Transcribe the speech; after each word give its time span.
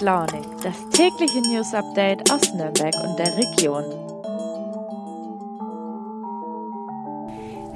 Launig, 0.00 0.46
das 0.62 0.76
tägliche 0.92 1.42
News 1.42 1.74
Update 1.74 2.30
aus 2.32 2.54
Nürnberg 2.54 2.94
und 3.04 3.18
der 3.18 3.36
Region. 3.36 3.84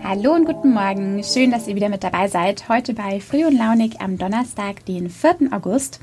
Hallo 0.03 0.33
und 0.33 0.47
guten 0.47 0.73
Morgen. 0.73 1.23
Schön, 1.23 1.51
dass 1.51 1.69
ihr 1.69 1.75
wieder 1.75 1.91
mit 1.91 2.03
dabei 2.03 2.29
seid. 2.29 2.67
Heute 2.71 2.95
bei 2.95 3.21
Früh 3.21 3.45
und 3.45 3.59
Launig 3.59 4.01
am 4.01 4.17
Donnerstag, 4.17 4.87
den 4.87 5.11
4. 5.11 5.49
August. 5.51 6.01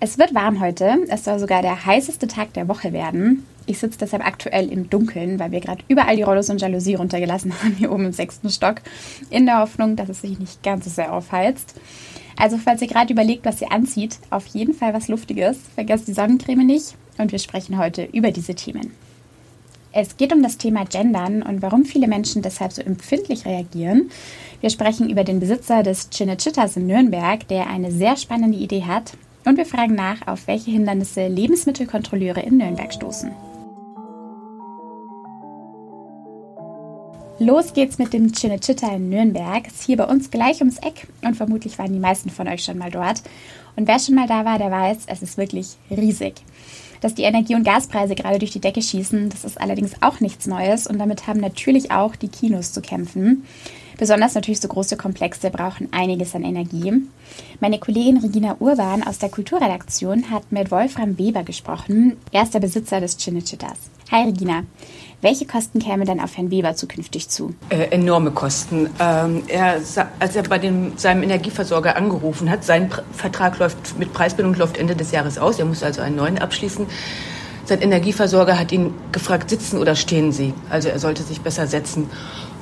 Es 0.00 0.18
wird 0.18 0.34
warm 0.34 0.60
heute. 0.60 1.00
Es 1.08 1.24
soll 1.24 1.38
sogar 1.38 1.60
der 1.60 1.84
heißeste 1.84 2.28
Tag 2.28 2.54
der 2.54 2.68
Woche 2.68 2.94
werden. 2.94 3.46
Ich 3.66 3.78
sitze 3.78 3.98
deshalb 3.98 4.26
aktuell 4.26 4.72
im 4.72 4.88
Dunkeln, 4.88 5.38
weil 5.38 5.50
wir 5.50 5.60
gerade 5.60 5.84
überall 5.88 6.16
die 6.16 6.22
Rollos 6.22 6.48
und 6.48 6.62
Jalousie 6.62 6.94
runtergelassen 6.94 7.52
haben, 7.62 7.74
hier 7.74 7.92
oben 7.92 8.06
im 8.06 8.12
sechsten 8.12 8.48
Stock, 8.48 8.76
in 9.28 9.44
der 9.44 9.58
Hoffnung, 9.58 9.96
dass 9.96 10.08
es 10.08 10.22
sich 10.22 10.38
nicht 10.38 10.62
ganz 10.62 10.84
so 10.84 10.90
sehr 10.90 11.12
aufheizt. 11.12 11.74
Also, 12.36 12.58
falls 12.58 12.82
ihr 12.82 12.88
gerade 12.88 13.12
überlegt, 13.12 13.44
was 13.44 13.62
ihr 13.62 13.72
anzieht, 13.72 14.18
auf 14.30 14.46
jeden 14.46 14.74
Fall 14.74 14.92
was 14.92 15.08
Luftiges. 15.08 15.58
Vergesst 15.74 16.06
die 16.06 16.12
Sonnencreme 16.12 16.66
nicht 16.66 16.94
und 17.18 17.32
wir 17.32 17.38
sprechen 17.38 17.78
heute 17.78 18.04
über 18.12 18.30
diese 18.30 18.54
Themen. 18.54 18.92
Es 19.92 20.18
geht 20.18 20.34
um 20.34 20.42
das 20.42 20.58
Thema 20.58 20.84
Gendern 20.84 21.42
und 21.42 21.62
warum 21.62 21.86
viele 21.86 22.06
Menschen 22.06 22.42
deshalb 22.42 22.72
so 22.72 22.82
empfindlich 22.82 23.46
reagieren. 23.46 24.10
Wir 24.60 24.68
sprechen 24.68 25.08
über 25.08 25.24
den 25.24 25.40
Besitzer 25.40 25.82
des 25.82 26.10
Cinecittàs 26.10 26.76
in 26.76 26.86
Nürnberg, 26.86 27.48
der 27.48 27.68
eine 27.68 27.90
sehr 27.90 28.16
spannende 28.16 28.58
Idee 28.58 28.84
hat. 28.84 29.12
Und 29.46 29.56
wir 29.56 29.64
fragen 29.64 29.94
nach, 29.94 30.26
auf 30.26 30.48
welche 30.48 30.70
Hindernisse 30.70 31.28
Lebensmittelkontrolleure 31.28 32.40
in 32.40 32.58
Nürnberg 32.58 32.92
stoßen. 32.92 33.30
Los 37.38 37.74
geht's 37.74 37.98
mit 37.98 38.14
dem 38.14 38.32
Cinecittà 38.32 38.96
in 38.96 39.10
Nürnberg. 39.10 39.66
Ist 39.66 39.82
hier 39.82 39.98
bei 39.98 40.04
uns 40.04 40.30
gleich 40.30 40.60
ums 40.60 40.78
Eck 40.78 41.06
und 41.22 41.36
vermutlich 41.36 41.78
waren 41.78 41.92
die 41.92 41.98
meisten 41.98 42.30
von 42.30 42.48
euch 42.48 42.64
schon 42.64 42.78
mal 42.78 42.90
dort. 42.90 43.20
Und 43.76 43.86
wer 43.86 43.98
schon 43.98 44.14
mal 44.14 44.26
da 44.26 44.46
war, 44.46 44.58
der 44.58 44.70
weiß, 44.70 45.00
es 45.06 45.20
ist 45.20 45.36
wirklich 45.36 45.76
riesig. 45.90 46.36
Dass 47.02 47.14
die 47.14 47.24
Energie- 47.24 47.54
und 47.54 47.64
Gaspreise 47.64 48.14
gerade 48.14 48.38
durch 48.38 48.52
die 48.52 48.60
Decke 48.60 48.80
schießen, 48.80 49.28
das 49.28 49.44
ist 49.44 49.60
allerdings 49.60 49.92
auch 50.00 50.20
nichts 50.20 50.46
Neues 50.46 50.86
und 50.86 50.98
damit 50.98 51.26
haben 51.26 51.40
natürlich 51.40 51.90
auch 51.90 52.16
die 52.16 52.28
Kinos 52.28 52.72
zu 52.72 52.80
kämpfen. 52.80 53.44
Besonders 53.98 54.34
natürlich 54.34 54.60
so 54.60 54.68
große 54.68 54.96
Komplexe 54.96 55.50
brauchen 55.50 55.88
einiges 55.92 56.34
an 56.34 56.42
Energie. 56.42 56.92
Meine 57.60 57.78
Kollegin 57.78 58.16
Regina 58.16 58.56
Urban 58.60 59.02
aus 59.02 59.18
der 59.18 59.28
Kulturredaktion 59.28 60.30
hat 60.30 60.52
mit 60.52 60.70
Wolfram 60.70 61.18
Weber 61.18 61.42
gesprochen. 61.42 62.16
Er 62.32 62.44
ist 62.44 62.54
der 62.54 62.60
Besitzer 62.60 63.00
des 63.00 63.18
Cinecittàs. 63.18 63.76
Hi 64.10 64.24
Regina. 64.24 64.64
Welche 65.22 65.46
Kosten 65.46 65.78
kämen 65.78 66.06
denn 66.06 66.20
auf 66.20 66.36
Herrn 66.36 66.50
Weber 66.50 66.76
zukünftig 66.76 67.28
zu? 67.30 67.54
Äh, 67.70 67.86
enorme 67.86 68.30
Kosten. 68.32 68.90
Ähm, 69.00 69.42
er, 69.48 69.80
als 70.18 70.36
er 70.36 70.42
bei 70.42 70.58
dem, 70.58 70.92
seinem 70.96 71.22
Energieversorger 71.22 71.96
angerufen 71.96 72.50
hat, 72.50 72.64
sein 72.64 72.88
Pr 72.90 73.02
Vertrag 73.12 73.58
läuft 73.58 73.98
mit 73.98 74.12
Preisbindung 74.12 74.54
läuft 74.54 74.76
Ende 74.76 74.94
des 74.94 75.12
Jahres 75.12 75.38
aus. 75.38 75.58
Er 75.58 75.64
muss 75.64 75.82
also 75.82 76.02
einen 76.02 76.16
neuen 76.16 76.38
abschließen. 76.38 76.86
Sein 77.64 77.80
Energieversorger 77.80 78.58
hat 78.58 78.72
ihn 78.72 78.92
gefragt, 79.10 79.50
sitzen 79.50 79.78
oder 79.78 79.96
stehen 79.96 80.32
Sie? 80.32 80.52
Also 80.68 80.88
er 80.88 80.98
sollte 80.98 81.22
sich 81.22 81.40
besser 81.40 81.66
setzen. 81.66 82.08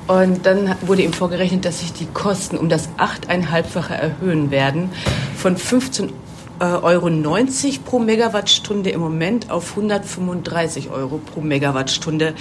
Und 0.07 0.45
dann 0.45 0.75
wurde 0.81 1.01
ihm 1.01 1.13
vorgerechnet, 1.13 1.65
dass 1.65 1.81
sich 1.81 1.91
die 1.91 2.05
Kosten 2.05 2.57
um 2.57 2.69
das 2.69 2.89
achteinhalbfache 2.97 3.95
erhöhen 3.95 4.49
werden. 4.49 4.89
Von 5.35 5.57
15 5.57 6.09
äh, 6.09 6.11
Euro 6.59 7.09
90 7.09 7.83
pro 7.83 7.99
Megawattstunde 7.99 8.89
im 8.89 9.01
Moment 9.01 9.51
auf 9.51 9.71
135 9.71 10.89
Euro 10.89 11.17
pro 11.17 11.41
Megawattstunde. 11.41 12.33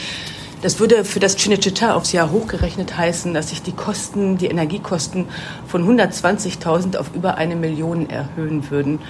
Das 0.62 0.80
würde 0.80 1.04
für 1.04 1.20
das 1.20 1.36
Cinecittà 1.36 1.92
aufs 1.92 2.12
Jahr 2.12 2.30
hochgerechnet 2.30 2.96
heißen, 2.96 3.34
dass 3.34 3.50
sich 3.50 3.62
die 3.62 3.72
Kosten, 3.72 4.38
die 4.38 4.46
Energiekosten 4.46 5.26
von 5.66 5.86
120.000 5.86 6.96
auf 6.96 7.10
über 7.14 7.36
eine 7.36 7.56
Million 7.56 8.08
erhöhen 8.08 8.70
würden. 8.70 9.00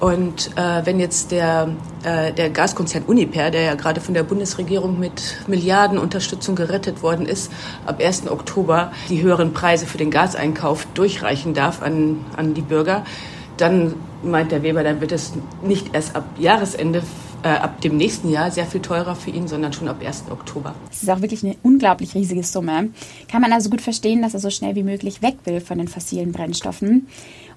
Und 0.00 0.50
äh, 0.56 0.84
wenn 0.84 1.00
jetzt 1.00 1.30
der, 1.30 1.68
äh, 2.02 2.32
der 2.32 2.50
Gaskonzern 2.50 3.04
Uniper, 3.04 3.50
der 3.50 3.62
ja 3.62 3.74
gerade 3.74 4.00
von 4.02 4.12
der 4.12 4.24
Bundesregierung 4.24 4.98
mit 4.98 5.36
Milliarden 5.46 5.96
Unterstützung 5.96 6.56
gerettet 6.56 7.02
worden 7.02 7.24
ist, 7.24 7.50
ab 7.86 8.02
1. 8.02 8.30
Oktober 8.30 8.92
die 9.08 9.22
höheren 9.22 9.54
Preise 9.54 9.86
für 9.86 9.96
den 9.96 10.10
Gaseinkauf 10.10 10.86
durchreichen 10.92 11.54
darf 11.54 11.80
an, 11.80 12.24
an 12.36 12.52
die 12.52 12.60
Bürger, 12.60 13.04
dann 13.56 13.94
meint 14.22 14.52
der 14.52 14.62
Weber, 14.62 14.82
dann 14.82 15.00
wird 15.00 15.12
es 15.12 15.32
nicht 15.62 15.94
erst 15.94 16.16
ab 16.16 16.24
Jahresende 16.38 17.02
äh, 17.44 17.48
ab 17.48 17.80
dem 17.82 17.96
nächsten 17.96 18.30
Jahr 18.30 18.50
sehr 18.50 18.64
viel 18.64 18.80
teurer 18.80 19.14
für 19.14 19.30
ihn, 19.30 19.46
sondern 19.46 19.72
schon 19.72 19.86
ab 19.86 20.02
1. 20.04 20.24
Oktober. 20.30 20.74
Das 20.88 21.02
ist 21.02 21.10
auch 21.10 21.20
wirklich 21.20 21.44
eine 21.44 21.56
unglaublich 21.62 22.14
riesige 22.14 22.42
Summe. 22.42 22.88
Kann 23.30 23.42
man 23.42 23.52
also 23.52 23.68
gut 23.68 23.82
verstehen, 23.82 24.22
dass 24.22 24.34
er 24.34 24.40
so 24.40 24.50
schnell 24.50 24.74
wie 24.74 24.82
möglich 24.82 25.20
weg 25.20 25.36
will 25.44 25.60
von 25.60 25.78
den 25.78 25.88
fossilen 25.88 26.32
Brennstoffen. 26.32 27.06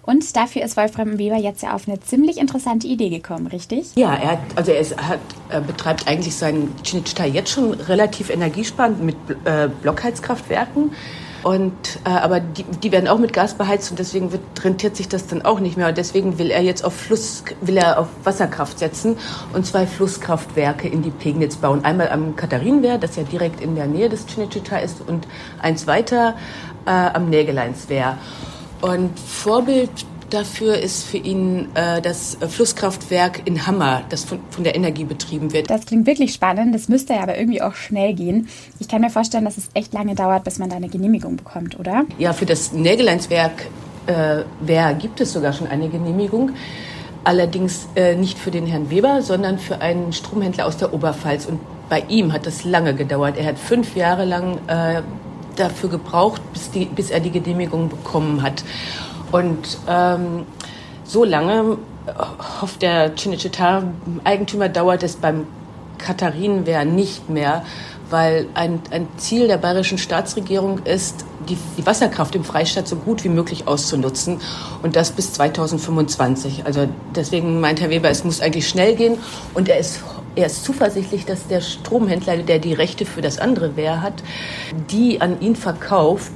Und 0.04 0.36
dafür 0.36 0.64
ist 0.64 0.78
Wolfram 0.78 1.18
Weber 1.18 1.38
jetzt 1.38 1.64
ja 1.64 1.74
auf 1.74 1.88
eine 1.88 2.00
ziemlich 2.00 2.38
interessante 2.38 2.88
Idee 2.88 3.10
gekommen, 3.10 3.48
richtig? 3.48 3.88
Ja, 3.96 4.14
er 4.14 4.32
hat, 4.32 4.40
also 4.56 4.72
er, 4.72 4.80
ist, 4.80 4.98
hat, 4.98 5.20
er 5.50 5.62
betreibt 5.62 6.08
eigentlich 6.08 6.36
seinen 6.36 6.74
Cinecittà 6.84 7.26
jetzt 7.26 7.52
schon 7.52 7.74
relativ 7.74 8.30
energiesparend 8.30 9.04
mit 9.04 9.18
äh, 9.44 9.70
Blockheizkraftwerken. 9.82 10.92
Und, 11.48 12.02
äh, 12.04 12.10
aber 12.10 12.42
die, 12.42 12.64
die 12.64 12.92
werden 12.92 13.08
auch 13.08 13.20
mit 13.20 13.32
Gas 13.32 13.54
beheizt 13.54 13.90
und 13.90 14.00
deswegen 14.00 14.34
wird, 14.34 14.42
rentiert 14.66 14.98
sich 14.98 15.08
das 15.08 15.28
dann 15.28 15.44
auch 15.44 15.62
nicht 15.62 15.78
mehr. 15.78 15.88
Und 15.88 15.98
deswegen 15.98 16.38
will 16.38 16.52
er 16.52 16.62
jetzt 16.62 16.84
auf 16.84 16.94
Fluss, 16.94 17.46
will 17.62 17.78
er 17.78 18.00
auf 18.00 18.10
Wasserkraft 18.26 18.80
setzen 18.80 19.16
und 19.54 19.66
zwei 19.66 19.88
Flusskraftwerke 19.88 20.90
in 20.90 21.04
die 21.04 21.10
Pegnitz 21.10 21.56
bauen. 21.56 21.86
Einmal 21.86 22.10
am 22.10 22.36
Katharinenwehr, 22.36 22.98
das 22.98 23.16
ja 23.16 23.24
direkt 23.24 23.62
in 23.62 23.76
der 23.76 23.88
Nähe 23.88 24.10
des 24.10 24.28
Cinecittà 24.28 24.80
ist, 24.80 25.00
und 25.08 25.26
eins 25.62 25.88
weiter 25.88 26.36
äh, 26.86 26.90
am 26.90 27.30
Nägeleinswehr. 27.30 28.18
Und 28.82 29.18
Vorbild 29.18 30.06
dafür 30.30 30.78
ist 30.78 31.04
für 31.04 31.18
ihn 31.18 31.70
äh, 31.76 32.02
das 32.02 32.38
Flusskraftwerk 32.48 33.42
in 33.46 33.66
Hammer, 33.66 34.04
das 34.10 34.26
von, 34.26 34.40
von, 34.50 34.64
der 34.64 34.76
Energie 34.76 35.04
betrieben 35.04 35.54
wird. 35.54 35.70
Das 35.70 35.86
klingt 35.86 36.06
wirklich 36.06 36.34
spannend. 36.34 36.74
Das 36.76 36.90
müsste 36.90 37.14
ja 37.14 37.22
aber 37.22 37.38
irgendwie 37.38 37.62
auch 37.62 37.76
schnell 37.76 38.14
gehen. 38.14 38.50
Ich 38.80 38.88
kann 38.88 39.02
mir 39.02 39.10
vorstellen, 39.10 39.46
dass 39.46 39.58
es 39.58 39.70
echt 39.74 39.94
lange 39.94 40.16
dauert, 40.16 40.44
bis 40.44 40.60
man 40.60 40.70
da 40.70 40.76
eine 40.76 40.90
Genehmigung 40.90 41.38
bekommt, 41.38 41.80
oder? 41.80 42.06
Ja, 42.18 42.34
für 42.34 42.46
das 42.46 42.74
Nägeleinswerk 42.74 43.68
äh, 44.08 44.94
gibt 44.96 45.22
es 45.22 45.34
sogar 45.34 45.54
schon 45.54 45.68
eine 45.68 45.90
Genehmigung. 45.90 46.52
Allerdings 47.24 47.88
äh, 47.96 48.16
nicht 48.16 48.38
für 48.38 48.52
den 48.52 48.66
Herrn 48.68 48.90
Weber, 48.90 49.22
sondern 49.22 49.60
für 49.60 49.82
einen 49.82 50.14
Stromhändler 50.14 50.66
aus 50.66 50.78
der 50.78 50.94
Oberpfalz. 50.94 51.46
Und 51.46 51.60
bei 51.90 52.04
ihm 52.08 52.32
hat 52.32 52.46
das 52.46 52.64
lange 52.64 52.94
gedauert. 52.94 53.38
Er 53.38 53.46
hat 53.46 53.60
fünf 53.60 53.96
Jahre 53.96 54.26
lang 54.26 54.60
äh, 54.68 55.02
dafür 55.58 55.90
gebraucht, 55.90 56.42
bis, 56.54 56.72
die, 56.72 56.86
bis 56.86 57.10
er 57.10 57.20
die 57.20 57.32
Genehmigung 57.32 57.90
bekommen 57.90 58.42
hat. 58.44 58.64
Und 59.32 59.78
ähm, 59.88 60.46
so 61.04 61.24
lange 61.24 61.78
äh, 62.06 62.12
hofft 62.62 62.82
der 62.82 63.16
Cinecittà-Eigentümer, 63.16 64.70
dauert 64.70 65.04
es 65.04 65.16
beim 65.16 65.46
Katharinenwehr 65.98 66.86
nicht 66.86 67.30
mehr, 67.30 67.64
weil 68.10 68.48
ein, 68.54 68.82
ein 68.92 69.08
Ziel 69.18 69.48
der 69.48 69.58
bayerischen 69.58 69.98
Staatsregierung 69.98 70.80
ist, 70.86 71.26
die, 71.50 71.58
die 71.78 71.86
Wasserkraft 71.86 72.36
im 72.36 72.44
Freistaat 72.44 72.88
so 72.88 72.96
gut 72.96 73.24
wie 73.24 73.30
möglich 73.30 73.68
auszunutzen 73.68 74.40
und 74.84 74.96
das 74.96 75.12
bis 75.12 75.34
2025. 75.34 76.66
Also 76.66 76.88
deswegen 77.16 77.60
meint 77.60 77.82
Herr 77.82 77.90
Weber, 77.90 78.10
es 78.10 78.24
muss 78.24 78.42
eigentlich 78.42 78.68
schnell 78.68 78.96
gehen 78.96 79.18
und 79.54 79.70
er 79.70 79.80
ist 79.80 80.02
er 80.38 80.46
ist 80.46 80.64
zuversichtlich, 80.64 81.26
dass 81.26 81.48
der 81.48 81.62
Stromhändler, 81.62 82.38
der 82.38 82.60
die 82.60 82.74
Rechte 82.74 83.06
für 83.08 83.24
das 83.24 83.40
andere 83.40 83.76
Wehr 83.76 84.04
hat, 84.04 84.22
die 84.92 85.20
an 85.20 85.42
ihn 85.42 85.56
verkauft, 85.56 86.32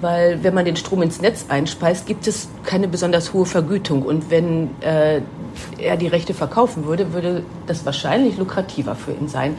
weil 0.00 0.42
wenn 0.42 0.54
man 0.54 0.64
den 0.64 0.76
Strom 0.76 1.02
ins 1.02 1.20
Netz 1.20 1.46
einspeist, 1.48 2.06
gibt 2.06 2.26
es 2.26 2.48
keine 2.64 2.88
besonders 2.88 3.32
hohe 3.32 3.46
Vergütung. 3.46 4.02
Und 4.02 4.30
wenn 4.30 4.70
äh, 4.80 5.20
er 5.78 5.96
die 5.96 6.06
Rechte 6.06 6.34
verkaufen 6.34 6.86
würde, 6.86 7.12
würde 7.12 7.42
das 7.66 7.84
wahrscheinlich 7.84 8.38
lukrativer 8.38 8.94
für 8.94 9.12
ihn 9.12 9.28
sein. 9.28 9.56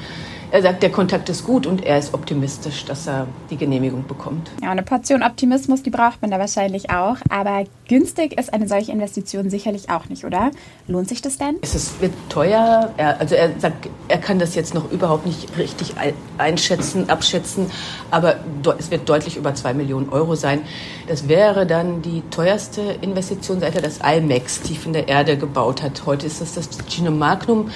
Er 0.53 0.61
sagt, 0.61 0.83
der 0.83 0.91
Kontakt 0.91 1.29
ist 1.29 1.45
gut 1.45 1.65
und 1.65 1.85
er 1.85 1.97
ist 1.97 2.13
optimistisch, 2.13 2.83
dass 2.83 3.07
er 3.07 3.25
die 3.49 3.55
Genehmigung 3.55 4.05
bekommt. 4.05 4.51
Ja, 4.61 4.71
eine 4.71 4.83
Portion 4.83 5.23
Optimismus, 5.23 5.81
die 5.81 5.91
braucht 5.91 6.21
man 6.21 6.29
da 6.29 6.39
wahrscheinlich 6.39 6.89
auch. 6.89 7.15
Aber 7.29 7.63
günstig 7.87 8.37
ist 8.37 8.53
eine 8.53 8.67
solche 8.67 8.91
Investition 8.91 9.49
sicherlich 9.49 9.89
auch 9.89 10.09
nicht, 10.09 10.25
oder? 10.25 10.51
Lohnt 10.89 11.07
sich 11.07 11.21
das 11.21 11.37
denn? 11.37 11.55
Es 11.61 11.73
ist, 11.73 12.01
wird 12.01 12.11
teuer. 12.27 12.93
Er, 12.97 13.21
also 13.21 13.35
er 13.35 13.57
sagt, 13.59 13.87
er 14.09 14.17
kann 14.17 14.39
das 14.39 14.53
jetzt 14.55 14.73
noch 14.73 14.91
überhaupt 14.91 15.25
nicht 15.25 15.57
richtig 15.57 15.93
einschätzen, 16.37 17.09
abschätzen. 17.09 17.67
Aber 18.09 18.35
es 18.77 18.91
wird 18.91 19.07
deutlich 19.07 19.37
über 19.37 19.55
zwei 19.55 19.73
Millionen 19.73 20.09
Euro 20.09 20.35
sein. 20.35 20.63
Das 21.07 21.29
wäre 21.29 21.65
dann 21.65 22.01
die 22.01 22.23
teuerste 22.29 22.81
Investition, 22.99 23.61
seit 23.61 23.75
er 23.75 23.81
das 23.81 23.99
IMAX 23.99 24.61
tief 24.63 24.85
in 24.85 24.91
der 24.91 25.07
Erde 25.07 25.37
gebaut 25.37 25.81
hat. 25.81 26.05
Heute 26.05 26.27
ist 26.27 26.41
das 26.41 26.55
das 26.55 26.67
Gino 26.89 27.09
Magnum. 27.09 27.69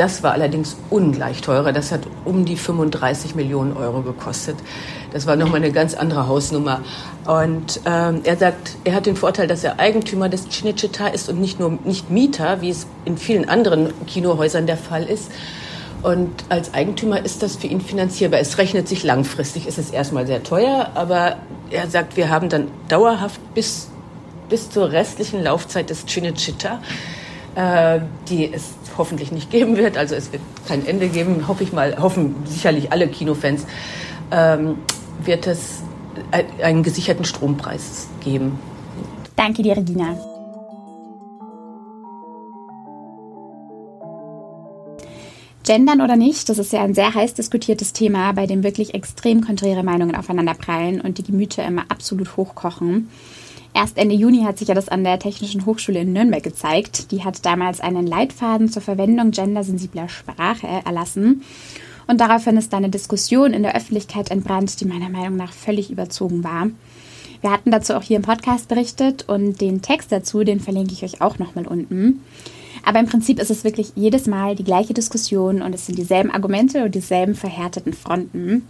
Das 0.00 0.22
war 0.22 0.32
allerdings 0.32 0.78
ungleich 0.88 1.42
teurer. 1.42 1.74
Das 1.74 1.92
hat 1.92 2.06
um 2.24 2.46
die 2.46 2.56
35 2.56 3.34
Millionen 3.34 3.76
Euro 3.76 4.00
gekostet. 4.00 4.56
Das 5.12 5.26
war 5.26 5.36
nochmal 5.36 5.56
eine 5.56 5.72
ganz 5.72 5.92
andere 5.92 6.26
Hausnummer. 6.26 6.80
Und 7.26 7.82
ähm, 7.84 8.22
er 8.24 8.38
sagt, 8.38 8.78
er 8.84 8.94
hat 8.94 9.04
den 9.04 9.14
Vorteil, 9.14 9.46
dass 9.46 9.62
er 9.62 9.78
Eigentümer 9.78 10.30
des 10.30 10.48
Cinecittà 10.48 11.12
ist 11.12 11.28
und 11.28 11.38
nicht 11.38 11.60
nur 11.60 11.78
nicht 11.84 12.08
Mieter, 12.08 12.62
wie 12.62 12.70
es 12.70 12.86
in 13.04 13.18
vielen 13.18 13.46
anderen 13.46 13.92
Kinohäusern 14.06 14.66
der 14.66 14.78
Fall 14.78 15.02
ist. 15.02 15.30
Und 16.02 16.30
als 16.48 16.72
Eigentümer 16.72 17.22
ist 17.22 17.42
das 17.42 17.56
für 17.56 17.66
ihn 17.66 17.82
finanzierbar. 17.82 18.40
Es 18.40 18.56
rechnet 18.56 18.88
sich 18.88 19.04
langfristig. 19.04 19.66
Es 19.66 19.76
ist 19.76 19.92
erstmal 19.92 20.26
sehr 20.26 20.42
teuer, 20.42 20.92
aber 20.94 21.36
er 21.68 21.90
sagt, 21.90 22.16
wir 22.16 22.30
haben 22.30 22.48
dann 22.48 22.68
dauerhaft 22.88 23.38
bis, 23.52 23.88
bis 24.48 24.70
zur 24.70 24.92
restlichen 24.92 25.42
Laufzeit 25.42 25.90
des 25.90 26.06
Cinecittà 26.06 26.78
äh, 27.54 28.00
die 28.28 28.52
es 28.52 28.79
hoffentlich 29.00 29.32
nicht 29.32 29.50
geben 29.50 29.76
wird. 29.76 29.96
Also 29.96 30.14
es 30.14 30.30
wird 30.32 30.42
kein 30.68 30.86
Ende 30.86 31.08
geben, 31.08 31.48
hoffe 31.48 31.64
ich 31.64 31.72
mal, 31.72 31.96
hoffen 32.00 32.36
sicherlich 32.44 32.92
alle 32.92 33.08
Kinofans, 33.08 33.66
ähm, 34.30 34.76
wird 35.24 35.46
es 35.46 35.82
einen 36.62 36.82
gesicherten 36.82 37.24
Strompreis 37.24 38.08
geben. 38.22 38.58
Danke 39.36 39.62
dir, 39.62 39.76
Regina. 39.76 40.16
Gendern 45.64 46.00
oder 46.00 46.16
nicht, 46.16 46.48
das 46.48 46.58
ist 46.58 46.72
ja 46.72 46.82
ein 46.82 46.94
sehr 46.94 47.14
heiß 47.14 47.34
diskutiertes 47.34 47.92
Thema, 47.92 48.32
bei 48.32 48.46
dem 48.46 48.64
wirklich 48.64 48.94
extrem 48.94 49.40
konträre 49.44 49.82
Meinungen 49.82 50.16
aufeinanderprallen 50.16 51.00
und 51.00 51.18
die 51.18 51.22
Gemüter 51.22 51.64
immer 51.64 51.84
absolut 51.88 52.36
hochkochen. 52.36 53.08
Erst 53.72 53.98
Ende 53.98 54.14
Juni 54.14 54.42
hat 54.42 54.58
sich 54.58 54.68
ja 54.68 54.74
das 54.74 54.88
an 54.88 55.04
der 55.04 55.18
Technischen 55.18 55.64
Hochschule 55.64 56.00
in 56.00 56.12
Nürnberg 56.12 56.42
gezeigt. 56.42 57.12
Die 57.12 57.22
hat 57.24 57.44
damals 57.46 57.80
einen 57.80 58.06
Leitfaden 58.06 58.68
zur 58.68 58.82
Verwendung 58.82 59.30
gendersensibler 59.30 60.08
Sprache 60.08 60.66
erlassen. 60.84 61.42
Und 62.06 62.20
daraufhin 62.20 62.56
ist 62.56 62.74
eine 62.74 62.88
Diskussion 62.88 63.52
in 63.52 63.62
der 63.62 63.76
Öffentlichkeit 63.76 64.30
entbrannt, 64.30 64.80
die 64.80 64.86
meiner 64.86 65.08
Meinung 65.08 65.36
nach 65.36 65.52
völlig 65.52 65.90
überzogen 65.90 66.42
war. 66.42 66.68
Wir 67.40 67.52
hatten 67.52 67.70
dazu 67.70 67.94
auch 67.94 68.02
hier 68.02 68.16
im 68.16 68.22
Podcast 68.22 68.68
berichtet 68.68 69.28
und 69.28 69.60
den 69.60 69.80
Text 69.80 70.10
dazu, 70.12 70.42
den 70.42 70.60
verlinke 70.60 70.92
ich 70.92 71.04
euch 71.04 71.22
auch 71.22 71.38
nochmal 71.38 71.66
unten. 71.66 72.20
Aber 72.84 72.98
im 72.98 73.06
Prinzip 73.06 73.38
ist 73.38 73.50
es 73.50 73.64
wirklich 73.64 73.92
jedes 73.94 74.26
Mal 74.26 74.56
die 74.56 74.64
gleiche 74.64 74.94
Diskussion 74.94 75.62
und 75.62 75.74
es 75.74 75.86
sind 75.86 75.98
dieselben 75.98 76.30
Argumente 76.30 76.84
und 76.84 76.94
dieselben 76.94 77.34
verhärteten 77.34 77.92
Fronten. 77.92 78.66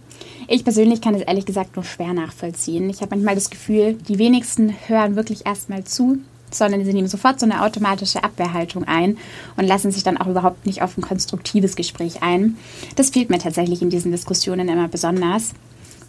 Ich 0.47 0.63
persönlich 0.63 1.01
kann 1.01 1.15
es 1.15 1.21
ehrlich 1.21 1.45
gesagt 1.45 1.75
nur 1.75 1.85
schwer 1.85 2.13
nachvollziehen. 2.13 2.89
Ich 2.89 3.01
habe 3.01 3.15
manchmal 3.15 3.35
das 3.35 3.49
Gefühl, 3.49 3.93
die 3.93 4.19
wenigsten 4.19 4.73
hören 4.87 5.15
wirklich 5.15 5.45
erstmal 5.45 5.83
zu, 5.83 6.19
sondern 6.53 6.83
sie 6.83 6.93
nehmen 6.93 7.07
sofort 7.07 7.39
so 7.39 7.45
eine 7.45 7.63
automatische 7.63 8.23
Abwehrhaltung 8.23 8.83
ein 8.83 9.17
und 9.57 9.65
lassen 9.65 9.91
sich 9.91 10.03
dann 10.03 10.17
auch 10.17 10.27
überhaupt 10.27 10.65
nicht 10.65 10.81
auf 10.81 10.97
ein 10.97 11.01
konstruktives 11.01 11.75
Gespräch 11.75 12.21
ein. 12.21 12.57
Das 12.95 13.09
fehlt 13.09 13.29
mir 13.29 13.39
tatsächlich 13.39 13.81
in 13.81 13.89
diesen 13.89 14.11
Diskussionen 14.11 14.67
immer 14.67 14.87
besonders. 14.87 15.53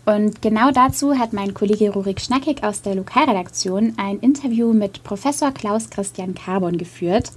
Und 0.04 0.42
genau 0.42 0.72
dazu 0.72 1.16
hat 1.16 1.32
mein 1.32 1.54
Kollege 1.54 1.90
Rurik 1.90 2.20
Schnackig 2.20 2.64
aus 2.64 2.82
der 2.82 2.96
Lokalredaktion 2.96 3.94
ein 3.98 4.18
Interview 4.18 4.72
mit 4.72 5.04
Professor 5.04 5.52
Klaus 5.52 5.90
Christian 5.90 6.34
Carbon 6.34 6.76
geführt. 6.76 7.30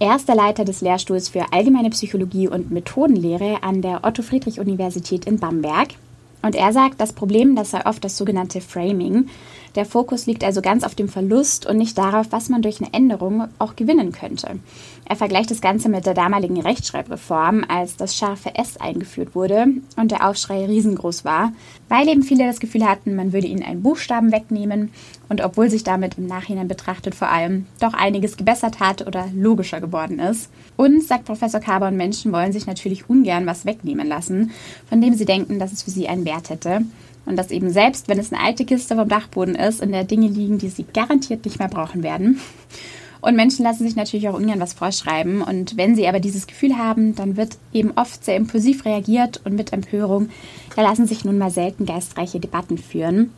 Er 0.00 0.16
ist 0.16 0.28
der 0.28 0.34
Leiter 0.34 0.64
des 0.64 0.80
Lehrstuhls 0.80 1.28
für 1.28 1.52
Allgemeine 1.52 1.90
Psychologie 1.90 2.48
und 2.48 2.70
Methodenlehre 2.70 3.62
an 3.62 3.80
der 3.80 4.00
Otto-Friedrich-Universität 4.02 5.24
in 5.24 5.38
Bamberg. 5.38 5.90
Und 6.42 6.56
er 6.56 6.72
sagt, 6.72 7.00
das 7.00 7.12
Problem, 7.12 7.54
das 7.54 7.70
sei 7.70 7.86
oft 7.86 8.04
das 8.04 8.18
sogenannte 8.18 8.60
Framing. 8.60 9.28
Der 9.74 9.84
Fokus 9.84 10.26
liegt 10.26 10.44
also 10.44 10.62
ganz 10.62 10.84
auf 10.84 10.94
dem 10.94 11.08
Verlust 11.08 11.66
und 11.66 11.76
nicht 11.76 11.98
darauf, 11.98 12.26
was 12.30 12.48
man 12.48 12.62
durch 12.62 12.80
eine 12.80 12.92
Änderung 12.92 13.48
auch 13.58 13.74
gewinnen 13.74 14.12
könnte. 14.12 14.60
Er 15.04 15.16
vergleicht 15.16 15.50
das 15.50 15.60
Ganze 15.60 15.88
mit 15.88 16.06
der 16.06 16.14
damaligen 16.14 16.60
Rechtschreibreform, 16.60 17.64
als 17.68 17.96
das 17.96 18.16
scharfe 18.16 18.54
S 18.54 18.76
eingeführt 18.76 19.34
wurde 19.34 19.66
und 19.96 20.12
der 20.12 20.28
Aufschrei 20.28 20.64
riesengroß 20.64 21.24
war, 21.24 21.52
weil 21.88 22.08
eben 22.08 22.22
viele 22.22 22.46
das 22.46 22.60
Gefühl 22.60 22.88
hatten, 22.88 23.16
man 23.16 23.32
würde 23.32 23.48
ihnen 23.48 23.64
einen 23.64 23.82
Buchstaben 23.82 24.30
wegnehmen 24.30 24.90
und 25.28 25.42
obwohl 25.42 25.68
sich 25.68 25.82
damit 25.82 26.18
im 26.18 26.26
Nachhinein 26.26 26.68
betrachtet 26.68 27.14
vor 27.14 27.28
allem 27.28 27.66
doch 27.80 27.94
einiges 27.94 28.36
gebessert 28.36 28.78
hat 28.78 29.06
oder 29.06 29.28
logischer 29.34 29.80
geworden 29.80 30.20
ist. 30.20 30.50
Und, 30.76 31.02
sagt 31.02 31.24
Professor 31.24 31.60
Carbon, 31.60 31.96
Menschen 31.96 32.32
wollen 32.32 32.52
sich 32.52 32.66
natürlich 32.66 33.08
ungern 33.08 33.46
was 33.46 33.66
wegnehmen 33.66 34.06
lassen, 34.06 34.52
von 34.88 35.00
dem 35.00 35.14
sie 35.14 35.24
denken, 35.24 35.58
dass 35.58 35.72
es 35.72 35.82
für 35.82 35.90
sie 35.90 36.08
einen 36.08 36.24
Wert 36.24 36.50
hätte. 36.50 36.82
Und 37.26 37.36
dass 37.36 37.50
eben 37.50 37.70
selbst, 37.70 38.08
wenn 38.08 38.18
es 38.18 38.32
eine 38.32 38.42
alte 38.42 38.64
Kiste 38.64 38.96
vom 38.96 39.08
Dachboden 39.08 39.54
ist, 39.54 39.80
in 39.80 39.92
der 39.92 40.04
Dinge 40.04 40.28
liegen, 40.28 40.58
die 40.58 40.68
sie 40.68 40.84
garantiert 40.84 41.44
nicht 41.44 41.58
mehr 41.58 41.68
brauchen 41.68 42.02
werden. 42.02 42.40
Und 43.20 43.36
Menschen 43.36 43.64
lassen 43.64 43.84
sich 43.84 43.96
natürlich 43.96 44.28
auch 44.28 44.34
ungern 44.34 44.60
was 44.60 44.74
vorschreiben. 44.74 45.40
Und 45.40 45.78
wenn 45.78 45.96
sie 45.96 46.06
aber 46.06 46.20
dieses 46.20 46.46
Gefühl 46.46 46.76
haben, 46.76 47.14
dann 47.14 47.38
wird 47.38 47.56
eben 47.72 47.92
oft 47.96 48.22
sehr 48.22 48.36
impulsiv 48.36 48.84
reagiert 48.84 49.40
und 49.44 49.54
mit 49.54 49.72
Empörung. 49.72 50.28
Da 50.76 50.82
lassen 50.82 51.06
sich 51.06 51.24
nun 51.24 51.38
mal 51.38 51.50
selten 51.50 51.86
geistreiche 51.86 52.38
Debatten 52.38 52.76
führen. 52.76 53.30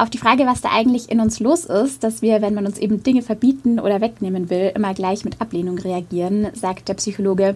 Auf 0.00 0.08
die 0.08 0.16
Frage, 0.16 0.46
was 0.46 0.62
da 0.62 0.70
eigentlich 0.70 1.10
in 1.10 1.20
uns 1.20 1.40
los 1.40 1.66
ist, 1.66 2.02
dass 2.02 2.22
wir, 2.22 2.40
wenn 2.40 2.54
man 2.54 2.64
uns 2.64 2.78
eben 2.78 3.02
Dinge 3.02 3.20
verbieten 3.20 3.78
oder 3.78 4.00
wegnehmen 4.00 4.48
will, 4.48 4.72
immer 4.74 4.94
gleich 4.94 5.26
mit 5.26 5.42
Ablehnung 5.42 5.76
reagieren, 5.76 6.48
sagt 6.54 6.88
der 6.88 6.94
Psychologe, 6.94 7.54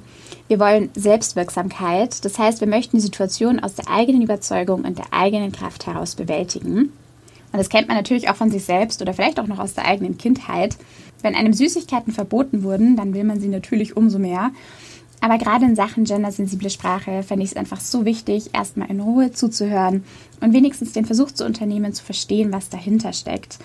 wir 0.49 0.61
wollen 0.61 0.91
Selbstwirksamkeit. 0.94 2.23
Das 2.23 2.38
heißt, 2.38 2.61
wir 2.61 2.69
möchten 2.69 2.99
die 2.99 3.02
Situation 3.02 3.61
aus 3.61 3.76
der 3.76 3.88
eigenen 3.88 4.20
Überzeugung 4.20 4.85
und 4.85 4.99
der 4.99 5.06
eigenen 5.11 5.52
Kraft 5.52 5.87
heraus 5.87 6.17
bewältigen. 6.17 6.93
Und 7.50 7.58
das 7.58 7.70
kennt 7.70 7.88
man 7.88 7.96
natürlich 7.96 8.29
auch 8.29 8.37
von 8.37 8.50
sich 8.50 8.64
selbst 8.64 9.00
oder 9.00 9.14
vielleicht 9.14 9.41
auch 9.41 9.46
noch 9.46 9.58
aus 9.58 9.73
der 9.73 9.87
eigenen 9.87 10.19
Kindheit. 10.19 10.76
Wenn 11.23 11.35
einem 11.35 11.55
Süßigkeiten 11.55 12.12
verboten 12.12 12.62
wurden, 12.62 12.94
dann 12.94 13.14
will 13.14 13.25
man 13.25 13.41
sie 13.41 13.49
natürlich 13.49 13.96
umso 13.96 14.19
mehr. 14.19 14.50
Aber 15.25 15.38
gerade 15.38 15.65
in 15.65 15.75
Sachen 15.75 16.05
gendersensible 16.05 16.69
Sprache 16.69 17.23
fände 17.23 17.47
ich 17.47 17.53
es 17.53 17.56
einfach 17.56 17.81
so 17.81 18.05
wichtig, 18.05 18.50
erstmal 18.53 18.91
in 18.91 19.00
Ruhe 19.00 19.32
zuzuhören 19.32 20.05
und 20.43 20.53
wenigstens 20.53 20.93
den 20.93 21.06
Versuch 21.06 21.31
zu 21.31 21.47
unternehmen, 21.47 21.94
zu 21.94 22.05
verstehen, 22.05 22.53
was 22.53 22.69
dahinter 22.69 23.15
steckt. 23.15 23.59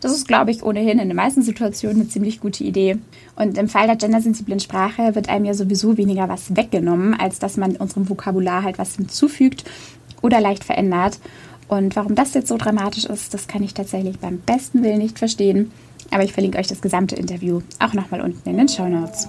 Das 0.00 0.10
ist, 0.10 0.26
glaube 0.26 0.50
ich, 0.50 0.64
ohnehin 0.64 0.98
in 0.98 1.06
den 1.06 1.16
meisten 1.16 1.42
Situationen 1.42 2.00
eine 2.00 2.08
ziemlich 2.08 2.40
gute 2.40 2.64
Idee. 2.64 2.98
Und 3.36 3.58
im 3.58 3.68
Fall 3.68 3.86
der 3.86 3.94
gendersensiblen 3.94 4.58
Sprache 4.58 5.14
wird 5.14 5.28
einem 5.28 5.44
ja 5.44 5.54
sowieso 5.54 5.96
weniger 5.96 6.28
was 6.28 6.56
weggenommen, 6.56 7.14
als 7.14 7.38
dass 7.38 7.56
man 7.56 7.76
unserem 7.76 8.08
Vokabular 8.08 8.64
halt 8.64 8.78
was 8.78 8.96
hinzufügt 8.96 9.62
oder 10.20 10.40
leicht 10.40 10.64
verändert. 10.64 11.20
Und 11.68 11.94
warum 11.94 12.16
das 12.16 12.34
jetzt 12.34 12.48
so 12.48 12.56
dramatisch 12.56 13.04
ist, 13.04 13.34
das 13.34 13.46
kann 13.46 13.62
ich 13.62 13.72
tatsächlich 13.72 14.18
beim 14.18 14.38
besten 14.38 14.82
Willen 14.82 14.98
nicht 14.98 15.20
verstehen. 15.20 15.70
Aber 16.10 16.24
ich 16.24 16.32
verlinke 16.32 16.58
euch 16.58 16.66
das 16.66 16.82
gesamte 16.82 17.14
Interview 17.14 17.60
auch 17.78 17.94
nochmal 17.94 18.20
unten 18.20 18.50
in 18.50 18.56
den 18.56 18.68
Show 18.68 18.88
Notes. 18.88 19.28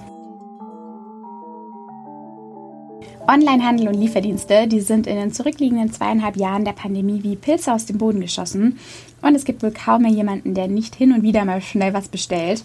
Onlinehandel 3.28 3.88
und 3.88 3.94
Lieferdienste, 3.94 4.68
die 4.68 4.80
sind 4.80 5.06
in 5.06 5.16
den 5.16 5.32
zurückliegenden 5.32 5.92
zweieinhalb 5.92 6.36
Jahren 6.36 6.64
der 6.64 6.72
Pandemie 6.72 7.24
wie 7.24 7.34
Pilze 7.34 7.72
aus 7.72 7.84
dem 7.84 7.98
Boden 7.98 8.20
geschossen. 8.20 8.78
Und 9.20 9.34
es 9.34 9.44
gibt 9.44 9.62
wohl 9.62 9.72
kaum 9.72 10.02
mehr 10.02 10.12
jemanden, 10.12 10.54
der 10.54 10.68
nicht 10.68 10.94
hin 10.94 11.12
und 11.12 11.22
wieder 11.22 11.44
mal 11.44 11.60
schnell 11.60 11.92
was 11.92 12.08
bestellt. 12.08 12.64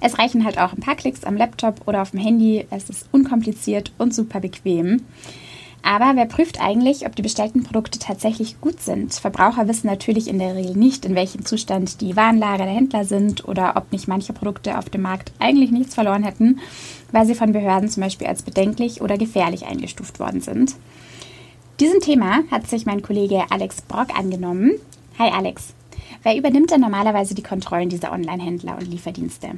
Es 0.00 0.18
reichen 0.18 0.44
halt 0.44 0.58
auch 0.58 0.72
ein 0.72 0.80
paar 0.80 0.94
Klicks 0.94 1.24
am 1.24 1.36
Laptop 1.36 1.88
oder 1.88 2.02
auf 2.02 2.12
dem 2.12 2.20
Handy. 2.20 2.66
Es 2.70 2.88
ist 2.88 3.08
unkompliziert 3.10 3.92
und 3.98 4.14
super 4.14 4.38
bequem. 4.38 5.02
Aber 5.86 6.16
wer 6.16 6.26
prüft 6.26 6.60
eigentlich, 6.60 7.06
ob 7.06 7.14
die 7.14 7.22
bestellten 7.22 7.62
Produkte 7.62 8.00
tatsächlich 8.00 8.60
gut 8.60 8.80
sind? 8.80 9.14
Verbraucher 9.14 9.68
wissen 9.68 9.86
natürlich 9.86 10.26
in 10.26 10.40
der 10.40 10.56
Regel 10.56 10.76
nicht, 10.76 11.04
in 11.04 11.14
welchem 11.14 11.44
Zustand 11.44 12.00
die 12.00 12.16
Warenlager 12.16 12.64
der 12.64 12.74
Händler 12.74 13.04
sind 13.04 13.46
oder 13.46 13.76
ob 13.76 13.92
nicht 13.92 14.08
manche 14.08 14.32
Produkte 14.32 14.78
auf 14.78 14.90
dem 14.90 15.02
Markt 15.02 15.30
eigentlich 15.38 15.70
nichts 15.70 15.94
verloren 15.94 16.24
hätten, 16.24 16.58
weil 17.12 17.24
sie 17.24 17.36
von 17.36 17.52
Behörden 17.52 17.88
zum 17.88 18.02
Beispiel 18.02 18.26
als 18.26 18.42
bedenklich 18.42 19.00
oder 19.00 19.16
gefährlich 19.16 19.66
eingestuft 19.66 20.18
worden 20.18 20.40
sind. 20.40 20.74
Diesem 21.78 22.00
Thema 22.00 22.40
hat 22.50 22.66
sich 22.66 22.84
mein 22.84 23.02
Kollege 23.02 23.44
Alex 23.50 23.80
Brock 23.82 24.08
angenommen. 24.18 24.72
Hi 25.20 25.30
Alex. 25.30 25.72
Wer 26.24 26.36
übernimmt 26.36 26.72
denn 26.72 26.80
normalerweise 26.80 27.36
die 27.36 27.44
Kontrollen 27.44 27.90
dieser 27.90 28.10
Online-Händler 28.10 28.76
und 28.76 28.88
Lieferdienste? 28.90 29.50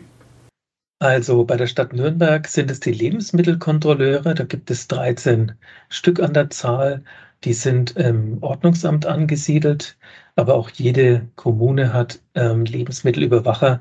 Also 1.00 1.44
bei 1.44 1.56
der 1.56 1.66
Stadt 1.68 1.92
Nürnberg 1.92 2.46
sind 2.48 2.70
es 2.70 2.80
die 2.80 2.92
Lebensmittelkontrolleure. 2.92 4.34
Da 4.34 4.44
gibt 4.44 4.70
es 4.70 4.88
13 4.88 5.52
Stück 5.88 6.20
an 6.20 6.34
der 6.34 6.50
Zahl. 6.50 7.04
Die 7.44 7.52
sind 7.52 7.96
im 7.96 8.42
Ordnungsamt 8.42 9.06
angesiedelt, 9.06 9.96
aber 10.34 10.54
auch 10.56 10.70
jede 10.70 11.28
Kommune 11.36 11.92
hat 11.92 12.20
ähm, 12.34 12.64
Lebensmittelüberwacher, 12.64 13.80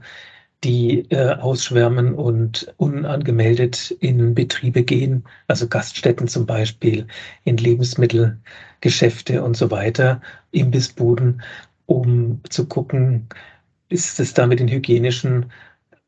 die 0.63 1.09
äh, 1.11 1.33
ausschwärmen 1.35 2.13
und 2.13 2.73
unangemeldet 2.77 3.91
in 3.99 4.35
Betriebe 4.35 4.83
gehen, 4.83 5.23
also 5.47 5.67
Gaststätten 5.67 6.27
zum 6.27 6.45
Beispiel, 6.45 7.07
in 7.45 7.57
Lebensmittelgeschäfte 7.57 9.43
und 9.43 9.57
so 9.57 9.71
weiter, 9.71 10.21
Imbissbuden, 10.51 11.41
um 11.87 12.41
zu 12.49 12.67
gucken, 12.67 13.27
ist 13.89 14.19
es 14.19 14.33
da 14.33 14.47
mit 14.47 14.59
den 14.59 14.67
hygienischen 14.67 15.47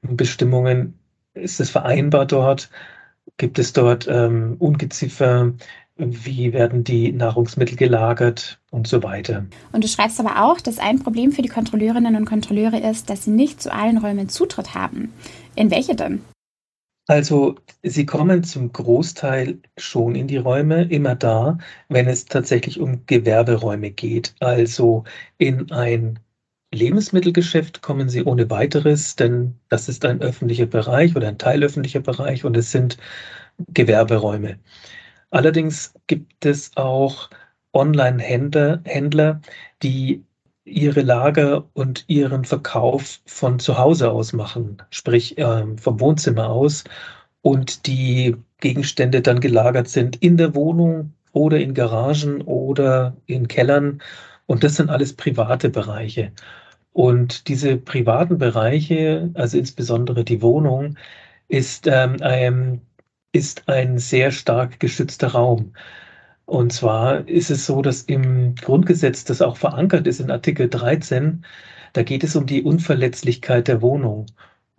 Bestimmungen 0.02 1.00
ist 1.34 1.60
es 1.60 1.70
vereinbar 1.70 2.26
dort? 2.26 2.70
Gibt 3.38 3.60
es 3.60 3.74
dort 3.74 4.08
ähm, 4.10 4.56
Ungeziefer? 4.60 5.54
Wie 5.96 6.54
werden 6.54 6.84
die 6.84 7.12
Nahrungsmittel 7.12 7.76
gelagert 7.76 8.60
und 8.72 8.88
so 8.88 9.04
weiter? 9.04 9.46
Und 9.74 9.84
du 9.84 9.88
schreibst 9.88 10.20
aber 10.20 10.44
auch, 10.46 10.62
dass 10.62 10.80
ein 10.80 11.00
Problem 11.00 11.32
für 11.32 11.42
die 11.42 11.50
Kontrolleurinnen 11.50 12.16
und 12.16 12.26
Kontrolleure 12.26 12.80
ist, 12.80 13.10
dass 13.10 13.26
sie 13.26 13.32
nicht 13.32 13.62
zu 13.62 13.74
allen 13.74 13.98
Räumen 13.98 14.30
Zutritt 14.30 14.74
haben. 14.74 15.14
In 15.56 15.72
welche 15.72 15.96
denn? 15.96 16.22
Also 17.08 17.56
sie 17.82 18.06
kommen 18.06 18.44
zum 18.44 18.72
Großteil 18.72 19.58
schon 19.78 20.14
in 20.14 20.28
die 20.28 20.38
Räume, 20.38 20.84
immer 20.84 21.16
da, 21.16 21.58
wenn 21.88 22.08
es 22.08 22.26
tatsächlich 22.26 22.80
um 22.80 23.06
Gewerberäume 23.08 23.90
geht, 23.90 24.36
also 24.40 25.06
in 25.40 25.72
ein 25.72 26.20
Lebensmittelgeschäft 26.74 27.82
kommen 27.82 28.10
Sie 28.10 28.24
ohne 28.24 28.50
weiteres, 28.50 29.16
denn 29.16 29.60
das 29.70 29.90
ist 29.90 30.06
ein 30.06 30.22
öffentlicher 30.22 30.68
Bereich 30.68 31.16
oder 31.16 31.28
ein 31.28 31.38
teilöffentlicher 31.38 32.00
Bereich 32.02 32.46
und 32.46 32.56
es 32.58 32.72
sind 32.72 32.98
Gewerberäume. 33.74 34.60
Allerdings 35.32 35.94
gibt 36.08 36.46
es 36.46 36.76
auch 36.78 37.30
Online-Händler, 37.74 38.82
Händler, 38.86 39.42
die 39.84 40.24
ihre 40.66 41.02
Lager 41.02 41.68
und 41.74 42.06
ihren 42.08 42.46
Verkauf 42.46 43.20
von 43.26 43.60
zu 43.60 43.78
Hause 43.78 44.12
aus 44.12 44.34
machen, 44.34 44.78
sprich 44.92 45.38
äh, 45.38 45.66
vom 45.78 46.00
Wohnzimmer 46.00 46.50
aus 46.50 46.84
und 47.42 47.88
die 47.88 48.36
Gegenstände 48.60 49.22
dann 49.22 49.40
gelagert 49.40 49.88
sind 49.88 50.18
in 50.18 50.38
der 50.38 50.54
Wohnung 50.56 51.14
oder 51.32 51.60
in 51.60 51.74
Garagen 51.74 52.42
oder 52.42 53.16
in 53.26 53.48
Kellern. 53.48 54.02
Und 54.50 54.64
das 54.64 54.78
sind 54.78 54.90
alles 54.90 55.14
private 55.14 55.70
Bereiche. 55.70 56.32
Und 56.92 57.48
diese 57.50 57.78
privaten 57.78 58.40
Bereiche, 58.40 59.30
also 59.36 59.60
insbesondere 59.60 60.24
die 60.26 60.42
Wohnung, 60.42 60.98
ist, 61.50 61.86
ähm, 61.86 62.18
ein, 62.22 62.82
ist 63.32 63.70
ein 63.70 64.00
sehr 64.00 64.32
stark 64.32 64.80
geschützter 64.80 65.30
Raum. 65.30 65.74
Und 66.46 66.74
zwar 66.74 67.28
ist 67.28 67.52
es 67.52 67.68
so, 67.68 67.84
dass 67.84 68.02
im 68.04 68.56
Grundgesetz, 68.56 69.24
das 69.24 69.44
auch 69.44 69.58
verankert 69.58 70.08
ist 70.08 70.20
in 70.20 70.32
Artikel 70.32 70.68
13, 70.68 71.46
da 71.94 72.02
geht 72.04 72.24
es 72.24 72.36
um 72.36 72.48
die 72.48 72.64
Unverletzlichkeit 72.64 73.68
der 73.68 73.84
Wohnung. 73.84 74.26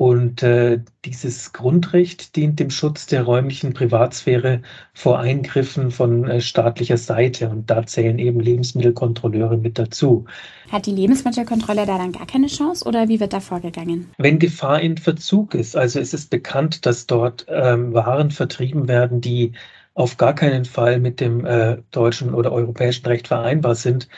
Und 0.00 0.42
äh, 0.42 0.80
dieses 1.04 1.52
Grundrecht 1.52 2.34
dient 2.34 2.58
dem 2.58 2.70
Schutz 2.70 3.04
der 3.04 3.22
räumlichen 3.22 3.74
Privatsphäre 3.74 4.62
vor 4.94 5.18
Eingriffen 5.18 5.90
von 5.90 6.26
äh, 6.26 6.40
staatlicher 6.40 6.96
Seite. 6.96 7.50
Und 7.50 7.68
da 7.68 7.84
zählen 7.84 8.18
eben 8.18 8.40
Lebensmittelkontrolleure 8.40 9.58
mit 9.58 9.78
dazu. 9.78 10.24
Hat 10.72 10.86
die 10.86 10.92
Lebensmittelkontrolle 10.92 11.84
da 11.84 11.98
dann 11.98 12.12
gar 12.12 12.26
keine 12.26 12.46
Chance 12.46 12.86
oder 12.86 13.08
wie 13.08 13.20
wird 13.20 13.34
da 13.34 13.40
vorgegangen? 13.40 14.08
Wenn 14.16 14.38
Gefahr 14.38 14.80
in 14.80 14.96
Verzug 14.96 15.54
ist, 15.54 15.76
also 15.76 16.00
es 16.00 16.14
ist 16.14 16.30
bekannt, 16.30 16.86
dass 16.86 17.06
dort 17.06 17.44
ähm, 17.50 17.92
Waren 17.92 18.30
vertrieben 18.30 18.88
werden, 18.88 19.20
die 19.20 19.52
auf 19.92 20.16
gar 20.16 20.34
keinen 20.34 20.64
Fall 20.64 20.98
mit 20.98 21.20
dem 21.20 21.44
äh, 21.44 21.76
deutschen 21.90 22.32
oder 22.32 22.52
europäischen 22.52 23.04
Recht 23.04 23.28
vereinbar 23.28 23.74
sind, 23.74 24.08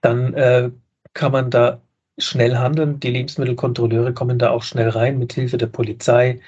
dann 0.00 0.34
äh, 0.34 0.72
kann 1.14 1.30
man 1.30 1.50
da 1.50 1.80
schnell 2.18 2.56
handeln. 2.56 3.00
Die 3.00 3.10
Lebensmittelkontrolleure 3.10 4.12
kommen 4.14 4.38
da 4.38 4.50
auch 4.50 4.62
schnell 4.62 4.88
rein 4.90 5.18
mit 5.18 5.32
Hilfe 5.32 5.58
der 5.58 5.66
Polizei 5.68 6.40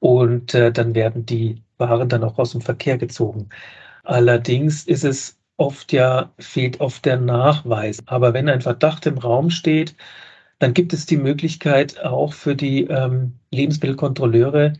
und 0.00 0.54
äh, 0.54 0.72
dann 0.72 0.94
werden 0.94 1.26
die 1.26 1.62
Waren 1.78 2.08
dann 2.08 2.24
auch 2.24 2.38
aus 2.38 2.52
dem 2.52 2.60
Verkehr 2.60 2.96
gezogen. 2.98 3.48
Allerdings 4.04 4.84
ist 4.84 5.04
es 5.04 5.38
oft 5.56 5.92
ja, 5.92 6.32
fehlt 6.38 6.80
oft 6.80 7.04
der 7.04 7.18
Nachweis. 7.18 8.02
Aber 8.06 8.34
wenn 8.34 8.48
ein 8.48 8.60
Verdacht 8.62 9.06
im 9.06 9.18
Raum 9.18 9.50
steht, 9.50 9.96
dann 10.60 10.74
gibt 10.74 10.92
es 10.92 11.06
die 11.06 11.16
Möglichkeit 11.16 12.00
auch 12.04 12.32
für 12.34 12.54
die 12.56 12.84
ähm, 12.84 13.38
Lebensmittelkontrolleure 13.52 14.74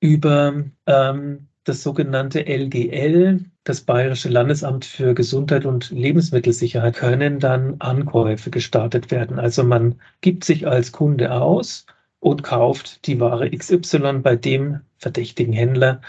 über 0.00 0.64
ähm, 0.86 1.45
das 1.66 1.82
sogenannte 1.82 2.46
LGL, 2.46 3.44
das 3.64 3.80
Bayerische 3.80 4.28
Landesamt 4.28 4.84
für 4.84 5.14
Gesundheit 5.14 5.66
und 5.66 5.90
Lebensmittelsicherheit, 5.90 6.94
können 6.94 7.40
dann 7.40 7.76
Ankäufe 7.80 8.50
gestartet 8.50 9.10
werden. 9.10 9.40
Also 9.40 9.64
man 9.64 10.00
gibt 10.20 10.44
sich 10.44 10.66
als 10.68 10.92
Kunde 10.92 11.32
aus 11.32 11.84
und 12.20 12.44
kauft 12.44 13.04
die 13.06 13.18
Ware 13.18 13.50
XY 13.50 14.20
bei 14.22 14.36
dem 14.36 14.80
verdächtigen 14.98 15.52
Händler 15.52 16.00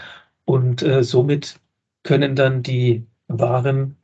und 0.44 0.82
äh, 0.82 1.02
somit 1.02 1.58
können 2.04 2.36
dann 2.36 2.62
die 2.62 3.04
Waren 3.26 3.96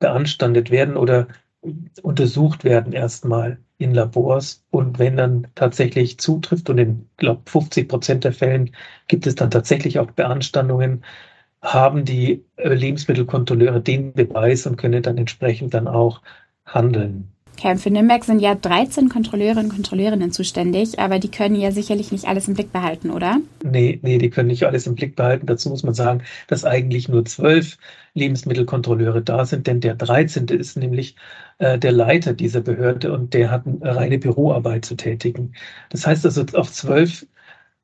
beanstandet 0.00 0.70
werden 0.70 0.96
oder 0.96 1.28
untersucht 2.02 2.64
werden 2.64 2.92
erstmal 2.92 3.58
in 3.78 3.94
Labors. 3.94 4.64
Und 4.70 4.98
wenn 4.98 5.16
dann 5.16 5.46
tatsächlich 5.54 6.18
zutrifft, 6.18 6.68
und 6.70 6.78
in, 6.78 7.08
glaube 7.16 7.42
50 7.46 7.88
Prozent 7.88 8.24
der 8.24 8.32
Fällen 8.32 8.74
gibt 9.08 9.26
es 9.26 9.34
dann 9.36 9.50
tatsächlich 9.50 9.98
auch 9.98 10.10
Beanstandungen, 10.10 11.04
haben 11.62 12.04
die 12.04 12.44
äh, 12.56 12.74
Lebensmittelkontrolleure 12.74 13.80
den 13.80 14.12
Beweis 14.12 14.66
und 14.66 14.76
können 14.76 15.02
dann 15.02 15.18
entsprechend 15.18 15.74
dann 15.74 15.88
auch 15.88 16.22
handeln. 16.66 17.32
Für 17.60 17.90
Nürnberg 17.90 18.24
sind 18.24 18.40
ja 18.40 18.54
13 18.54 19.08
Kontrolleure 19.08 19.58
und 19.58 19.68
Kontrolleurinnen 19.68 20.30
zuständig, 20.30 20.98
aber 20.98 21.18
die 21.18 21.30
können 21.30 21.56
ja 21.56 21.72
sicherlich 21.72 22.12
nicht 22.12 22.26
alles 22.26 22.46
im 22.46 22.54
Blick 22.54 22.72
behalten, 22.72 23.10
oder? 23.10 23.40
Nee, 23.64 23.98
nee, 24.02 24.18
die 24.18 24.30
können 24.30 24.48
nicht 24.48 24.64
alles 24.64 24.86
im 24.86 24.94
Blick 24.94 25.16
behalten. 25.16 25.46
Dazu 25.46 25.68
muss 25.68 25.82
man 25.82 25.94
sagen, 25.94 26.22
dass 26.46 26.64
eigentlich 26.64 27.08
nur 27.08 27.24
zwölf 27.24 27.76
Lebensmittelkontrolleure 28.14 29.22
da 29.22 29.44
sind, 29.44 29.66
denn 29.66 29.80
der 29.80 29.96
13. 29.96 30.46
ist 30.48 30.76
nämlich 30.76 31.16
äh, 31.58 31.78
der 31.78 31.92
Leiter 31.92 32.32
dieser 32.32 32.60
Behörde 32.60 33.12
und 33.12 33.34
der 33.34 33.50
hat 33.50 33.66
eine 33.66 33.96
reine 33.96 34.18
Büroarbeit 34.18 34.84
zu 34.84 34.94
tätigen. 34.96 35.54
Das 35.90 36.06
heißt 36.06 36.24
also, 36.24 36.44
auf 36.54 36.72
zwölf 36.72 37.26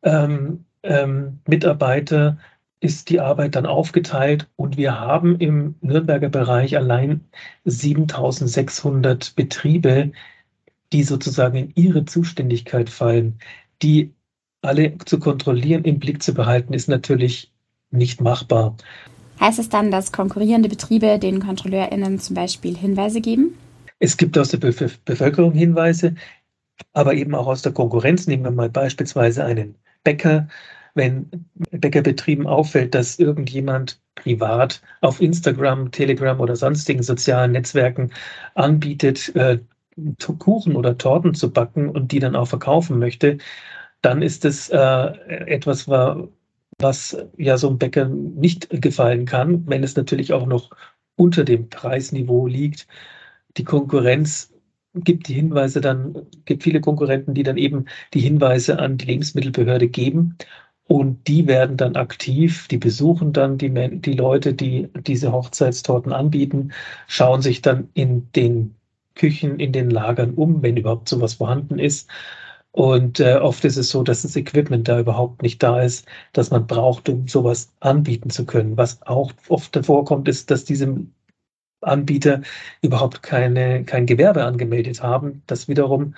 ähm, 0.03 0.65
ähm, 0.85 1.41
Mitarbeiter 1.49 2.39
ist 2.85 3.09
die 3.09 3.19
Arbeit 3.19 3.57
dann 3.57 3.65
aufgeteilt 3.65 4.47
und 4.57 4.77
wir 4.77 5.01
haben 5.01 5.39
im 5.39 5.75
Nürnberger 5.81 6.29
Bereich 6.29 6.77
allein 6.77 7.23
7600 7.65 9.35
Betriebe, 9.35 10.13
die 10.93 11.03
sozusagen 11.03 11.57
in 11.57 11.73
ihre 11.75 12.05
Zuständigkeit 12.05 12.91
fallen. 12.91 13.39
Die 13.81 14.13
alle 14.61 14.99
zu 14.99 15.19
kontrollieren, 15.19 15.85
im 15.85 15.99
Blick 15.99 16.23
zu 16.23 16.35
behalten, 16.35 16.75
ist 16.75 16.89
natürlich 16.89 17.53
nicht 17.91 18.21
machbar. 18.21 18.77
Heißt 19.41 19.59
es 19.59 19.71
dann, 19.71 19.91
dass 19.91 20.13
konkurrierende 20.13 20.69
Betriebe 20.69 21.19
den 21.19 21.41
KontrolleurInnen 21.41 22.19
zum 22.19 22.37
Beispiel 22.37 22.77
Hinweise 22.77 23.23
geben? 23.23 23.57
Es 23.99 24.19
gibt 24.19 24.37
aus 24.37 24.51
der 24.51 24.59
Bevölkerung 24.59 25.53
Hinweise, 25.53 26.17
aber 26.93 27.15
eben 27.15 27.35
auch 27.35 27.47
aus 27.47 27.63
der 27.63 27.73
Konkurrenz. 27.73 28.27
Nehmen 28.27 28.45
wir 28.45 28.51
mal 28.51 28.69
beispielsweise 28.69 29.43
einen 29.45 29.75
Bäcker, 30.03 30.49
wenn 30.95 31.29
Bäckerbetrieben 31.71 32.47
auffällt, 32.47 32.95
dass 32.95 33.19
irgendjemand 33.19 34.01
privat 34.15 34.81
auf 35.01 35.21
Instagram, 35.21 35.91
Telegram 35.91 36.39
oder 36.41 36.57
sonstigen 36.57 37.03
sozialen 37.03 37.53
Netzwerken 37.53 38.13
anbietet, 38.55 39.35
äh, 39.35 39.59
Kuchen 40.39 40.77
oder 40.77 40.99
Torten 40.99 41.35
zu 41.35 41.53
backen 41.53 41.89
und 41.89 42.13
die 42.13 42.19
dann 42.19 42.37
auch 42.37 42.49
verkaufen 42.49 42.99
möchte, 42.99 43.39
dann 44.03 44.23
ist 44.23 44.45
es 44.45 44.69
äh, 44.71 44.79
etwas, 45.47 45.89
was 45.89 47.17
ja 47.37 47.57
so 47.57 47.69
einem 47.69 47.79
Bäcker 47.79 48.07
nicht 48.07 48.69
gefallen 48.71 49.27
kann, 49.27 49.67
wenn 49.67 49.85
es 49.85 49.97
natürlich 49.97 50.33
auch 50.33 50.47
noch 50.47 50.71
unter 51.17 51.45
dem 51.45 51.69
Preisniveau 51.69 52.47
liegt. 52.47 52.87
Die 53.57 53.65
Konkurrenz 53.65 54.53
gibt 54.95 55.29
die 55.29 55.35
Hinweise 55.35 55.81
dann, 55.81 56.27
gibt 56.45 56.63
viele 56.63 56.81
Konkurrenten, 56.81 57.35
die 57.35 57.43
dann 57.43 57.57
eben 57.57 57.87
die 58.15 58.21
Hinweise 58.21 58.79
an 58.79 58.97
die 58.99 59.07
Lebensmittelbehörde 59.07 59.89
geben 59.89 60.37
und 60.87 61.27
die 61.29 61.47
werden 61.47 61.77
dann 61.77 61.97
aktiv, 61.97 62.69
die 62.69 62.79
besuchen 62.79 63.33
dann 63.33 63.59
die, 63.59 63.71
die 64.01 64.13
Leute, 64.13 64.55
die 64.55 64.89
diese 65.07 65.33
Hochzeitstorten 65.33 66.13
anbieten, 66.13 66.73
schauen 67.07 67.41
sich 67.43 67.63
dann 67.63 67.89
in 67.95 68.31
den 68.33 68.75
Küchen, 69.15 69.59
in 69.61 69.73
den 69.73 69.91
Lagern 69.91 70.35
um, 70.35 70.63
wenn 70.63 70.77
überhaupt 70.77 71.09
sowas 71.09 71.35
vorhanden 71.35 71.79
ist. 71.79 72.09
Und 72.73 73.21
äh, 73.21 73.37
oft 73.37 73.65
ist 73.65 73.77
es 73.77 73.91
so, 73.91 74.03
dass 74.03 74.23
das 74.23 74.37
Equipment 74.37 74.89
da 74.89 74.99
überhaupt 74.99 75.43
nicht 75.43 75.63
da 75.63 75.81
ist, 75.81 76.07
das 76.33 76.51
man 76.51 76.67
braucht, 76.67 77.09
um 77.09 77.29
sowas 77.29 77.73
anbieten 77.81 78.31
zu 78.31 78.45
können. 78.47 78.77
Was 78.77 79.01
auch 79.03 79.33
oft 79.49 79.79
vorkommt, 79.87 80.29
ist, 80.29 80.51
dass 80.51 80.65
diese 80.65 81.07
Anbieter 81.83 82.43
überhaupt 82.83 83.23
keine, 83.23 83.85
kein 83.85 84.07
Gewerbe 84.07 84.45
angemeldet 84.45 85.03
haben. 85.03 85.43
Das 85.47 85.69
wiederum 85.69 86.15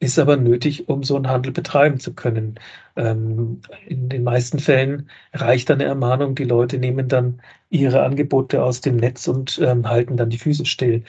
ist 0.00 0.18
aber 0.18 0.36
nötig, 0.36 0.88
um 0.88 1.02
so 1.02 1.16
einen 1.16 1.28
Handel 1.28 1.52
betreiben 1.52 1.98
zu 1.98 2.14
können. 2.14 2.56
Ähm, 2.96 3.60
in 3.86 4.08
den 4.08 4.24
meisten 4.24 4.58
Fällen 4.58 5.08
reicht 5.32 5.70
eine 5.70 5.84
Ermahnung, 5.84 6.34
die 6.34 6.44
Leute 6.44 6.78
nehmen 6.78 7.08
dann 7.08 7.40
ihre 7.70 8.02
Angebote 8.02 8.62
aus 8.62 8.80
dem 8.80 8.96
Netz 8.96 9.26
und 9.28 9.58
ähm, 9.62 9.88
halten 9.88 10.16
dann 10.16 10.30
die 10.30 10.38
Füße 10.38 10.66
still. 10.66 11.04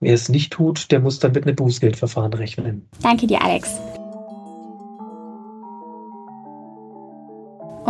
Wer 0.00 0.14
es 0.14 0.28
nicht 0.28 0.52
tut, 0.52 0.90
der 0.90 1.00
muss 1.00 1.18
dann 1.18 1.32
mit 1.32 1.46
einem 1.46 1.56
Bußgeldverfahren 1.56 2.32
rechnen. 2.32 2.88
Danke 3.02 3.26
dir, 3.26 3.42
Alex. 3.42 3.78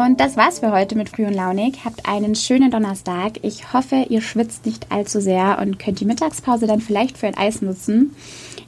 Und 0.04 0.18
das 0.18 0.36
war's 0.38 0.60
für 0.60 0.72
heute 0.72 0.96
mit 0.96 1.10
Früh 1.10 1.26
und 1.26 1.34
Launig. 1.34 1.84
Habt 1.84 2.08
einen 2.08 2.34
schönen 2.34 2.70
Donnerstag. 2.70 3.32
Ich 3.42 3.74
hoffe, 3.74 4.06
ihr 4.08 4.22
schwitzt 4.22 4.64
nicht 4.64 4.90
allzu 4.90 5.20
sehr 5.20 5.58
und 5.60 5.78
könnt 5.78 6.00
die 6.00 6.06
Mittagspause 6.06 6.66
dann 6.66 6.80
vielleicht 6.80 7.18
für 7.18 7.26
ein 7.26 7.36
Eis 7.36 7.60
nutzen. 7.60 8.16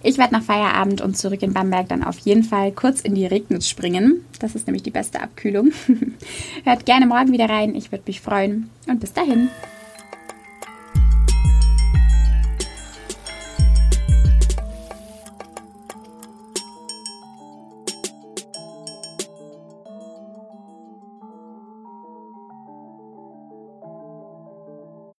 Ich 0.02 0.18
werde 0.18 0.34
nach 0.34 0.42
Feierabend 0.42 1.00
und 1.00 1.16
zurück 1.16 1.42
in 1.42 1.54
Bamberg 1.54 1.88
dann 1.88 2.04
auf 2.04 2.18
jeden 2.18 2.44
Fall 2.44 2.72
kurz 2.72 3.00
in 3.00 3.14
die 3.14 3.24
Regnitz 3.24 3.66
springen. 3.66 4.26
Das 4.40 4.54
ist 4.54 4.66
nämlich 4.66 4.82
die 4.82 4.90
beste 4.90 5.22
Abkühlung. 5.22 5.72
Hört 6.64 6.84
gerne 6.84 7.06
morgen 7.06 7.32
wieder 7.32 7.48
rein. 7.48 7.74
Ich 7.74 7.92
würde 7.92 8.04
mich 8.06 8.20
freuen. 8.20 8.68
Und 8.86 9.00
bis 9.00 9.14
dahin. 9.14 9.48